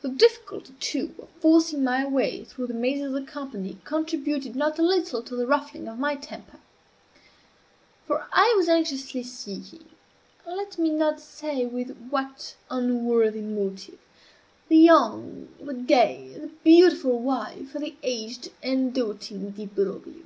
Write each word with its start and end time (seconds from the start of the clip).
The 0.00 0.08
difficulty, 0.08 0.72
too, 0.80 1.14
of 1.20 1.28
forcing 1.42 1.84
my 1.84 2.02
way 2.06 2.42
through 2.42 2.68
the 2.68 2.72
mazes 2.72 3.08
of 3.08 3.12
the 3.12 3.22
company 3.30 3.76
contributed 3.84 4.56
not 4.56 4.78
a 4.78 4.82
little 4.82 5.22
to 5.22 5.36
the 5.36 5.46
ruffling 5.46 5.86
of 5.88 5.98
my 5.98 6.16
temper; 6.16 6.58
for 8.06 8.26
I 8.32 8.54
was 8.56 8.66
anxiously 8.66 9.22
seeking 9.24 9.84
(let 10.46 10.78
me 10.78 10.88
not 10.88 11.20
say 11.20 11.66
with 11.66 11.94
what 12.08 12.54
unworthy 12.70 13.42
motive) 13.42 13.98
the 14.68 14.78
young, 14.78 15.48
the 15.60 15.74
gay, 15.74 16.30
the 16.34 16.48
beautiful 16.64 17.18
wife 17.18 17.74
of 17.74 17.82
the 17.82 17.94
aged 18.02 18.50
and 18.62 18.94
doting 18.94 19.50
Di 19.50 19.66
Broglio. 19.66 20.24